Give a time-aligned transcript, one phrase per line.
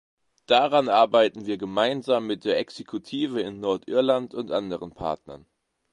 [0.47, 5.45] Daran arbeiten wir gemeinsamen mit der Exekutive in Nordirland und anderen Partnern.